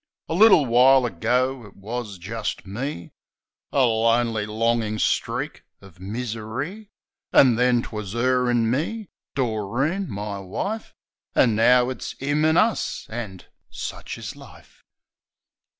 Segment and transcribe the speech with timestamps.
[0.27, 3.11] A little while ago it was jist "me"—
[3.71, 6.89] A lonely, longin' streak o' misery.
[7.31, 10.95] An' then 'twas" 'er an' me"— Doreen, my wife!
[11.35, 14.81] An' now it's" 'im an' us" an'— sich is life.